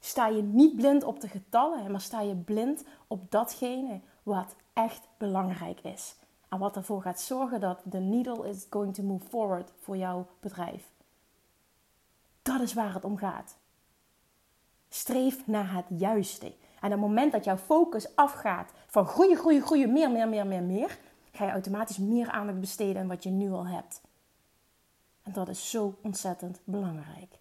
Sta 0.00 0.26
je 0.26 0.42
niet 0.42 0.76
blind 0.76 1.04
op 1.04 1.20
de 1.20 1.28
getallen, 1.28 1.90
maar 1.90 2.00
sta 2.00 2.20
je 2.20 2.34
blind 2.34 2.84
op 3.06 3.30
datgene 3.30 4.00
wat 4.22 4.54
echt 4.72 5.08
belangrijk 5.16 5.80
is. 5.80 6.14
En 6.48 6.58
wat 6.58 6.76
ervoor 6.76 7.02
gaat 7.02 7.20
zorgen 7.20 7.60
dat 7.60 7.80
de 7.84 8.00
needle 8.00 8.48
is 8.48 8.66
going 8.70 8.94
to 8.94 9.02
move 9.02 9.28
forward 9.28 9.72
voor 9.80 9.96
jouw 9.96 10.26
bedrijf. 10.40 10.90
Dat 12.42 12.60
is 12.60 12.74
waar 12.74 12.94
het 12.94 13.04
om 13.04 13.16
gaat. 13.16 13.56
Streef 14.88 15.46
naar 15.46 15.74
het 15.74 16.00
juiste. 16.00 16.52
En 16.80 16.86
op 16.86 16.90
het 16.90 17.00
moment 17.00 17.32
dat 17.32 17.44
jouw 17.44 17.56
focus 17.56 18.16
afgaat 18.16 18.72
van 18.86 19.06
groeien, 19.06 19.36
groeien, 19.36 19.62
groeien, 19.62 19.92
meer, 19.92 20.10
meer, 20.10 20.28
meer, 20.28 20.46
meer, 20.46 20.62
meer, 20.62 20.98
ga 21.32 21.44
je 21.44 21.50
automatisch 21.50 21.98
meer 21.98 22.30
aandacht 22.30 22.60
besteden 22.60 23.02
aan 23.02 23.08
wat 23.08 23.22
je 23.22 23.30
nu 23.30 23.50
al 23.50 23.66
hebt. 23.66 24.00
En 25.22 25.32
dat 25.32 25.48
is 25.48 25.70
zo 25.70 25.94
ontzettend 26.02 26.60
belangrijk. 26.64 27.38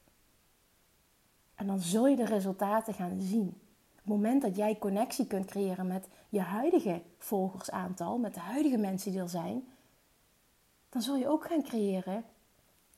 En 1.56 1.67
dan 1.67 1.79
zul 1.79 2.08
je 2.08 2.15
de 2.15 2.25
resultaten 2.25 2.94
gaan 2.94 3.22
zien. 3.22 3.48
Op 3.48 4.03
het 4.03 4.06
moment 4.06 4.41
dat 4.41 4.56
jij 4.56 4.77
connectie 4.77 5.27
kunt 5.27 5.46
creëren 5.46 5.88
met 5.88 6.08
je 6.29 6.39
huidige 6.39 7.01
volgersaantal, 7.17 8.17
met 8.17 8.34
de 8.34 8.39
huidige 8.39 8.77
mensen 8.77 9.12
die 9.12 9.22
er 9.22 9.29
zijn, 9.29 9.67
dan 10.89 11.01
zul 11.01 11.15
je 11.15 11.27
ook 11.27 11.46
gaan 11.46 11.63
creëren 11.63 12.25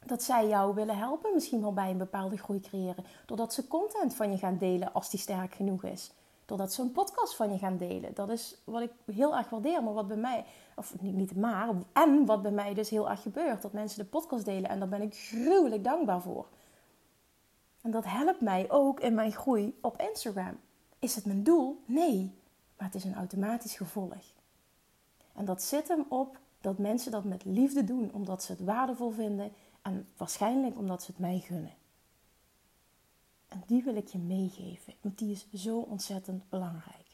dat 0.05 0.23
zij 0.23 0.47
jou 0.47 0.75
willen 0.75 0.97
helpen, 0.97 1.33
misschien 1.33 1.61
wel 1.61 1.73
bij 1.73 1.89
een 1.89 1.97
bepaalde 1.97 2.37
groei 2.37 2.59
creëren. 2.59 3.05
Doordat 3.25 3.53
ze 3.53 3.67
content 3.67 4.15
van 4.15 4.31
je 4.31 4.37
gaan 4.37 4.57
delen 4.57 4.93
als 4.93 5.09
die 5.09 5.19
sterk 5.19 5.53
genoeg 5.53 5.83
is. 5.83 6.11
Doordat 6.49 6.73
ze 6.73 6.81
een 6.81 6.91
podcast 6.91 7.35
van 7.35 7.51
je 7.51 7.57
gaan 7.57 7.77
delen. 7.77 8.13
Dat 8.13 8.29
is 8.29 8.61
wat 8.63 8.81
ik 8.81 8.91
heel 9.05 9.37
erg 9.37 9.49
waardeer. 9.49 9.83
Maar 9.83 9.93
wat 9.93 10.07
bij 10.07 10.17
mij, 10.17 10.45
of 10.75 11.01
niet, 11.01 11.15
niet 11.15 11.35
maar, 11.35 11.69
en 11.93 12.25
wat 12.25 12.41
bij 12.41 12.51
mij 12.51 12.73
dus 12.73 12.89
heel 12.89 13.09
erg 13.09 13.21
gebeurt. 13.21 13.61
Dat 13.61 13.73
mensen 13.73 13.99
de 13.99 14.05
podcast 14.05 14.45
delen. 14.45 14.69
En 14.69 14.79
daar 14.79 14.87
ben 14.87 15.01
ik 15.01 15.15
gruwelijk 15.15 15.83
dankbaar 15.83 16.21
voor. 16.21 16.47
En 17.81 17.91
dat 17.91 18.05
helpt 18.05 18.41
mij 18.41 18.71
ook 18.71 18.99
in 18.99 19.13
mijn 19.13 19.31
groei 19.31 19.77
op 19.81 20.01
Instagram. 20.01 20.59
Is 20.99 21.15
het 21.15 21.25
mijn 21.25 21.43
doel? 21.43 21.81
Nee. 21.85 22.33
Maar 22.77 22.87
het 22.87 22.95
is 22.95 23.03
een 23.03 23.15
automatisch 23.15 23.75
gevolg. 23.75 24.33
En 25.33 25.45
dat 25.45 25.63
zit 25.63 25.87
hem 25.87 26.05
op 26.07 26.37
dat 26.61 26.77
mensen 26.77 27.11
dat 27.11 27.23
met 27.23 27.45
liefde 27.45 27.83
doen, 27.83 28.11
omdat 28.13 28.43
ze 28.43 28.51
het 28.51 28.63
waardevol 28.63 29.11
vinden 29.11 29.51
en 29.81 30.07
waarschijnlijk 30.17 30.77
omdat 30.77 31.03
ze 31.03 31.11
het 31.11 31.19
mij 31.19 31.39
gunnen. 31.39 31.73
En 33.49 33.63
die 33.65 33.83
wil 33.83 33.95
ik 33.95 34.07
je 34.07 34.17
meegeven, 34.17 34.93
want 35.01 35.17
die 35.17 35.31
is 35.31 35.47
zo 35.53 35.79
ontzettend 35.79 36.49
belangrijk. 36.49 37.07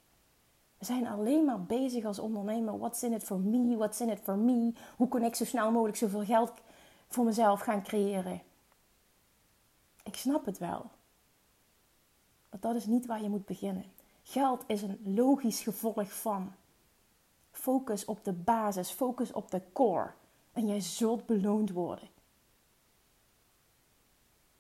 We 0.78 0.86
zijn 0.86 1.08
alleen 1.08 1.46
maar 1.46 1.64
bezig 1.64 2.06
als 2.06 2.20
ondernemer. 2.20 2.78
What's 2.78 3.04
in 3.04 3.14
it 3.14 3.24
for 3.24 3.40
me? 3.40 3.76
What's 3.76 4.00
in 4.00 4.10
it 4.10 4.20
for 4.20 4.38
me? 4.38 4.74
Hoe 4.96 5.08
kan 5.08 5.24
ik 5.24 5.36
zo 5.36 5.46
snel 5.46 5.72
mogelijk 5.72 5.98
zoveel 5.98 6.26
geld 6.26 6.54
voor 7.08 7.26
mezelf 7.26 7.60
gaan 7.62 7.84
creëren? 7.84 8.42
Ik 10.04 10.16
snap 10.16 10.46
het 10.46 10.58
wel. 10.58 10.92
Maar 12.50 12.60
dat 12.60 12.76
is 12.76 12.86
niet 12.86 13.06
waar 13.06 13.22
je 13.22 13.30
moet 13.30 13.46
beginnen. 13.46 13.86
Geld 14.24 14.64
is 14.68 14.82
een 14.82 15.00
logisch 15.04 15.62
gevolg 15.62 16.14
van. 16.14 16.54
Focus 17.52 18.06
op 18.06 18.24
de 18.24 18.34
basis, 18.34 18.90
focus 18.90 19.32
op 19.32 19.52
de 19.52 19.62
core. 19.74 20.12
En 20.54 20.68
jij 20.68 20.80
zult 20.80 21.26
beloond 21.26 21.72
worden. 21.72 22.08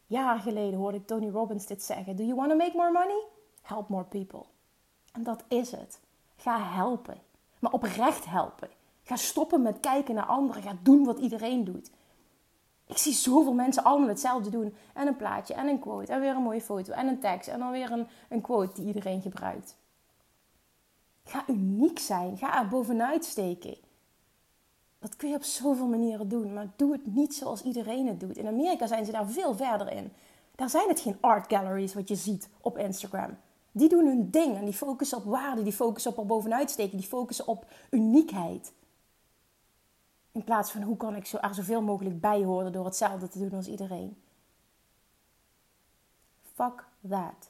Jaren 0.05 0.41
geleden 0.41 0.79
hoorde 0.79 0.97
ik 0.97 1.07
Tony 1.07 1.29
Robbins 1.29 1.65
dit 1.65 1.83
zeggen: 1.83 2.15
Do 2.15 2.23
you 2.23 2.35
want 2.35 2.49
to 2.49 2.55
make 2.55 2.77
more 2.77 2.91
money? 2.91 3.23
Help 3.61 3.89
more 3.89 4.03
people. 4.03 4.45
En 5.11 5.23
dat 5.23 5.43
is 5.47 5.71
het. 5.71 5.99
Ga 6.35 6.59
helpen. 6.59 7.17
Maar 7.59 7.71
oprecht 7.71 8.25
helpen. 8.25 8.69
Ga 9.03 9.15
stoppen 9.15 9.61
met 9.61 9.79
kijken 9.79 10.15
naar 10.15 10.25
anderen. 10.25 10.61
Ga 10.61 10.77
doen 10.81 11.03
wat 11.03 11.19
iedereen 11.19 11.63
doet. 11.63 11.91
Ik 12.87 12.97
zie 12.97 13.13
zoveel 13.13 13.53
mensen 13.53 13.83
allemaal 13.83 14.07
hetzelfde 14.07 14.49
doen. 14.49 14.75
En 14.93 15.07
een 15.07 15.15
plaatje 15.15 15.53
en 15.53 15.67
een 15.67 15.79
quote. 15.79 16.11
En 16.11 16.19
weer 16.19 16.35
een 16.35 16.41
mooie 16.41 16.61
foto 16.61 16.93
en 16.93 17.07
een 17.07 17.19
tekst. 17.19 17.47
En 17.47 17.59
dan 17.59 17.71
weer 17.71 17.91
een, 17.91 18.07
een 18.29 18.41
quote 18.41 18.73
die 18.73 18.85
iedereen 18.85 19.21
gebruikt. 19.21 19.77
Ga 21.23 21.43
uniek 21.47 21.99
zijn. 21.99 22.37
Ga 22.37 22.59
er 22.59 22.67
bovenuit 22.67 23.25
steken. 23.25 23.77
Dat 25.05 25.15
kun 25.15 25.29
je 25.29 25.35
op 25.35 25.43
zoveel 25.43 25.87
manieren 25.87 26.27
doen, 26.27 26.53
maar 26.53 26.67
doe 26.75 26.91
het 26.91 27.05
niet 27.05 27.35
zoals 27.35 27.61
iedereen 27.61 28.07
het 28.07 28.19
doet. 28.19 28.37
In 28.37 28.47
Amerika 28.47 28.87
zijn 28.87 29.05
ze 29.05 29.11
daar 29.11 29.27
veel 29.27 29.55
verder 29.55 29.91
in. 29.91 30.13
Daar 30.55 30.69
zijn 30.69 30.87
het 30.87 30.99
geen 30.99 31.17
art 31.19 31.53
galleries 31.53 31.93
wat 31.93 32.07
je 32.07 32.15
ziet 32.15 32.49
op 32.61 32.77
Instagram. 32.77 33.37
Die 33.71 33.89
doen 33.89 34.05
hun 34.05 34.29
ding 34.31 34.55
en 34.55 34.65
die 34.65 34.73
focussen 34.73 35.17
op 35.17 35.23
waarde, 35.23 35.63
die 35.63 35.73
focussen 35.73 36.11
op 36.11 36.17
er 36.17 36.25
bovenuit 36.25 36.77
die 36.91 37.03
focussen 37.03 37.47
op 37.47 37.65
uniekheid. 37.89 38.73
In 40.31 40.43
plaats 40.43 40.71
van 40.71 40.81
hoe 40.81 40.97
kan 40.97 41.15
ik 41.15 41.25
zo, 41.25 41.37
er 41.37 41.53
zoveel 41.53 41.81
mogelijk 41.81 42.21
bij 42.21 42.43
horen 42.43 42.71
door 42.71 42.85
hetzelfde 42.85 43.27
te 43.27 43.39
doen 43.39 43.53
als 43.53 43.67
iedereen. 43.67 44.17
Fuck 46.53 46.85
that. 47.09 47.49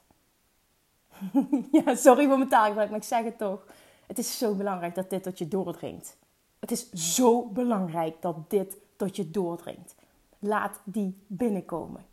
ja, 1.86 1.96
sorry 1.96 2.28
voor 2.28 2.38
mijn 2.38 2.50
taalgebruik, 2.50 2.90
maar 2.90 3.00
ik 3.00 3.06
zeg 3.06 3.24
het 3.24 3.38
toch. 3.38 3.66
Het 4.08 4.18
is 4.18 4.38
zo 4.38 4.54
belangrijk 4.54 4.96
dat 4.96 5.10
dit 5.10 5.24
tot 5.24 5.38
je 5.38 5.48
doordringt. 5.48 6.18
Het 6.66 6.74
is 6.74 7.16
zo 7.16 7.48
belangrijk 7.48 8.22
dat 8.22 8.50
dit 8.50 8.78
tot 8.96 9.16
je 9.16 9.32
doordringt. 9.32 9.96
Laat 10.40 10.82
die 10.84 11.18
binnenkomen. 11.28 12.06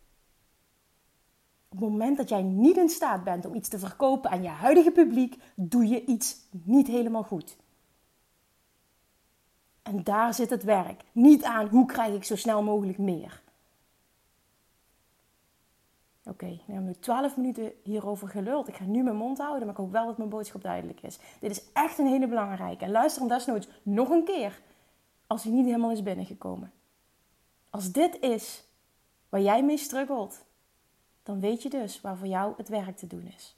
Op 1.68 1.80
het 1.80 1.80
moment 1.80 2.16
dat 2.16 2.28
jij 2.28 2.42
niet 2.42 2.76
in 2.76 2.88
staat 2.88 3.24
bent 3.24 3.46
om 3.46 3.54
iets 3.54 3.68
te 3.68 3.78
verkopen 3.78 4.30
aan 4.30 4.42
je 4.42 4.48
huidige 4.48 4.90
publiek, 4.90 5.36
doe 5.54 5.86
je 5.86 6.04
iets 6.04 6.36
niet 6.50 6.86
helemaal 6.86 7.22
goed. 7.22 7.56
En 9.82 10.04
daar 10.04 10.34
zit 10.34 10.50
het 10.50 10.62
werk. 10.62 11.02
Niet 11.12 11.44
aan 11.44 11.68
hoe 11.68 11.86
krijg 11.86 12.14
ik 12.14 12.24
zo 12.24 12.36
snel 12.36 12.62
mogelijk 12.62 12.98
meer. 12.98 13.42
Oké, 16.24 16.46
we 16.46 16.72
hebben 16.72 16.84
nu 16.84 16.94
12 16.94 17.36
minuten 17.36 17.72
hierover 17.82 18.28
geluld. 18.28 18.68
Ik 18.68 18.76
ga 18.76 18.84
nu 18.84 19.02
mijn 19.02 19.16
mond 19.16 19.38
houden, 19.38 19.60
maar 19.60 19.70
ik 19.74 19.80
hoop 19.80 19.92
wel 19.92 20.06
dat 20.06 20.16
mijn 20.16 20.28
boodschap 20.28 20.62
duidelijk 20.62 21.00
is. 21.00 21.18
Dit 21.40 21.50
is 21.50 21.62
echt 21.72 21.98
een 21.98 22.06
hele 22.06 22.28
belangrijke. 22.28 22.84
En 22.84 22.90
luister 22.90 23.20
hem 23.20 23.30
desnoods 23.30 23.68
nog 23.82 24.10
een 24.10 24.24
keer 24.24 24.60
als 25.26 25.42
hij 25.42 25.52
niet 25.52 25.64
helemaal 25.64 25.90
is 25.90 26.02
binnengekomen. 26.02 26.72
Als 27.70 27.92
dit 27.92 28.20
is 28.20 28.64
waar 29.28 29.40
jij 29.40 29.64
mee 29.64 29.76
struggelt, 29.76 30.44
dan 31.22 31.40
weet 31.40 31.62
je 31.62 31.68
dus 31.68 32.00
waar 32.00 32.16
voor 32.16 32.26
jou 32.26 32.54
het 32.56 32.68
werk 32.68 32.96
te 32.96 33.06
doen 33.06 33.32
is. 33.36 33.56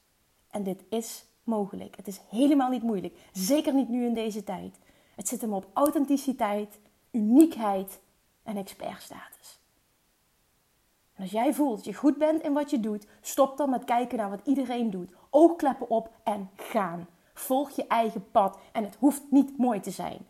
En 0.51 0.63
dit 0.63 0.85
is 0.89 1.25
mogelijk. 1.43 1.97
Het 1.97 2.07
is 2.07 2.21
helemaal 2.29 2.71
niet 2.71 2.83
moeilijk. 2.83 3.19
Zeker 3.33 3.75
niet 3.75 3.89
nu 3.89 4.07
in 4.07 4.15
deze 4.15 4.45
tijd. 4.45 4.79
Het 5.17 5.29
zit 5.29 5.41
hem 5.41 5.53
op 5.53 5.71
authenticiteit, 5.73 6.79
uniekheid 7.11 8.01
en 8.43 8.57
expertstatus. 8.57 9.59
En 11.15 11.23
als 11.23 11.31
jij 11.31 11.55
voelt 11.55 11.77
dat 11.77 11.85
je 11.85 11.95
goed 11.95 12.19
bent 12.19 12.43
in 12.43 12.53
wat 12.53 12.71
je 12.71 12.81
doet, 12.81 13.07
stop 13.21 13.57
dan 13.57 13.71
met 13.71 13.85
kijken 13.85 14.19
naar 14.19 14.31
wat 14.31 14.47
iedereen 14.47 14.91
doet. 14.91 15.13
Oogkleppen 15.31 15.91
op 15.91 16.11
en 16.23 16.51
gaan. 16.57 17.07
Volg 17.35 17.71
je 17.71 17.87
eigen 17.87 18.31
pad 18.31 18.59
en 18.73 18.85
het 18.85 18.97
hoeft 18.99 19.23
niet 19.31 19.59
mooi 19.59 19.81
te 19.81 19.91
zijn. 19.91 20.27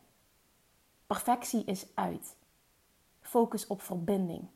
Perfectie 1.06 1.64
is 1.64 1.86
uit. 1.94 2.36
Focus 3.20 3.66
op 3.66 3.82
verbinding. 3.82 4.46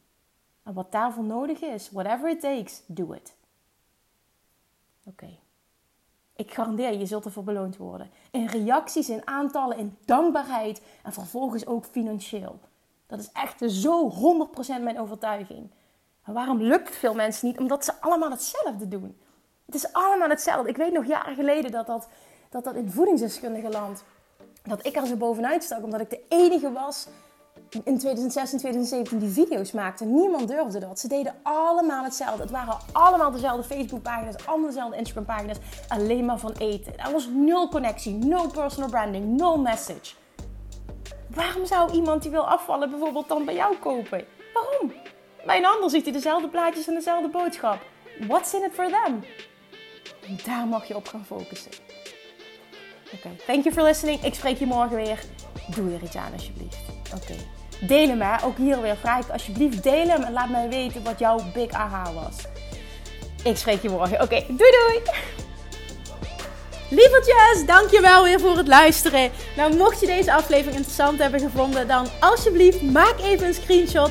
En 0.63 0.75
wat 0.75 0.93
daarvoor 0.93 1.25
nodig 1.25 1.61
is, 1.61 1.91
whatever 1.91 2.31
it 2.31 2.41
takes, 2.41 2.83
do 2.87 3.13
it. 3.13 3.37
Oké. 5.05 5.39
Ik 6.37 6.55
garandeer 6.55 6.99
je, 6.99 7.07
zult 7.07 7.25
ervoor 7.25 7.45
beloond 7.45 7.77
worden. 7.77 8.11
In 8.31 8.47
reacties, 8.47 9.09
in 9.09 9.27
aantallen, 9.27 9.79
in 9.79 9.97
dankbaarheid 10.05 10.83
en 11.03 11.13
vervolgens 11.13 11.67
ook 11.67 11.85
financieel. 11.85 12.59
Dat 13.07 13.19
is 13.19 13.33
echt 13.33 13.71
zo 13.71 14.11
100% 14.79 14.83
mijn 14.83 15.01
overtuiging. 15.01 15.71
En 16.29 16.35
waarom 16.35 16.63
lukt 16.63 16.89
het 16.89 16.97
veel 16.97 17.15
mensen 17.15 17.47
niet? 17.47 17.59
Omdat 17.59 17.85
ze 17.85 17.93
allemaal 18.01 18.31
hetzelfde 18.31 18.89
doen. 18.89 19.19
Het 19.67 19.75
is 19.75 19.93
allemaal 19.93 20.29
hetzelfde. 20.29 20.69
Ik 20.69 20.77
weet 20.77 20.93
nog 20.93 21.07
jaren 21.07 21.35
geleden 21.35 21.71
dat 21.71 21.87
dat, 21.87 22.09
dat, 22.51 22.65
dat 22.65 22.75
in 22.75 22.91
voedingsdeskundige 22.91 23.69
land... 23.69 24.05
dat 24.63 24.87
ik 24.87 24.97
er 24.97 25.07
zo 25.07 25.17
bovenuit 25.17 25.63
stak, 25.63 25.85
omdat 25.85 26.01
ik 26.01 26.11
de 26.11 26.21
enige 26.29 26.73
was 26.73 27.07
in 27.71 27.99
2016, 27.99 28.59
2017 28.59 29.19
die 29.19 29.29
video's 29.29 29.73
maakte. 29.73 30.05
Niemand 30.05 30.49
durfde 30.49 30.79
dat. 30.79 30.99
Ze 30.99 31.09
deden 31.09 31.35
allemaal 31.43 32.05
hetzelfde. 32.05 32.43
Het 32.43 32.51
waren 32.51 32.77
allemaal 32.93 33.31
dezelfde 33.31 33.75
Facebook-pagina's, 33.75 34.47
allemaal 34.47 34.67
dezelfde 34.67 34.97
Instagram-pagina's. 34.97 35.59
Alleen 35.89 36.25
maar 36.25 36.39
van 36.39 36.53
eten. 36.53 36.99
Er 36.99 37.13
was 37.13 37.29
nul 37.33 37.69
connectie, 37.69 38.15
no 38.15 38.47
personal 38.47 38.89
branding, 38.89 39.37
no 39.37 39.57
message. 39.57 40.15
Waarom 41.29 41.67
zou 41.67 41.93
iemand 41.93 42.23
die 42.23 42.31
wil 42.31 42.49
afvallen 42.49 42.91
bijvoorbeeld 42.91 43.29
dan 43.29 43.45
bij 43.45 43.55
jou 43.55 43.77
kopen? 43.77 44.25
Waarom? 44.55 44.93
Bij 45.49 45.57
een 45.57 45.67
ander 45.67 45.91
ziet 45.91 46.03
hij 46.03 46.13
dezelfde 46.13 46.49
plaatjes 46.49 46.87
en 46.87 46.95
dezelfde 46.95 47.29
boodschap. 47.29 47.79
What's 48.27 48.53
in 48.53 48.65
it 48.65 48.73
for 48.73 48.89
them? 48.89 49.25
Daar 50.45 50.67
mag 50.67 50.89
je 50.89 50.97
op 50.97 51.09
gaan 51.09 51.25
focussen. 51.27 51.71
Oké, 53.15 53.29
thank 53.47 53.65
you 53.65 53.75
for 53.75 53.83
listening. 53.83 54.23
Ik 54.23 54.35
spreek 54.35 54.59
je 54.59 54.67
morgen 54.67 54.97
weer. 54.97 55.19
Doe 55.75 55.95
er 55.95 56.03
iets 56.03 56.17
aan 56.17 56.33
alsjeblieft. 56.33 56.79
Oké. 57.15 57.35
Deel 57.87 58.09
hem. 58.09 58.41
Ook 58.45 58.57
hier 58.57 58.83
weer 58.83 58.97
vraag 58.97 59.25
ik 59.25 59.31
alsjeblieft 59.31 59.83
deel 59.83 60.09
hem 60.09 60.23
en 60.23 60.33
laat 60.33 60.49
mij 60.49 60.69
weten 60.69 61.05
wat 61.05 61.19
jouw 61.19 61.41
big 61.55 61.71
aha 61.71 62.13
was. 62.13 62.37
Ik 63.45 63.57
spreek 63.57 63.83
je 63.83 63.89
morgen. 63.89 64.23
Oké, 64.23 64.45
doei 64.49 64.71
doei! 64.71 65.03
Lievertjes, 66.91 67.67
dankjewel 67.67 68.23
weer 68.25 68.41
voor 68.41 68.57
het 68.57 68.69
luisteren. 68.69 69.31
Nou, 69.57 69.77
mocht 69.77 70.01
je 70.01 70.07
deze 70.07 70.33
aflevering 70.33 70.77
interessant 70.77 71.19
hebben 71.19 71.41
gevonden, 71.41 71.89
dan 71.89 72.07
alsjeblieft 72.21 72.83
maak 72.83 73.19
even 73.19 73.47
een 73.47 73.55
screenshot 73.55 74.11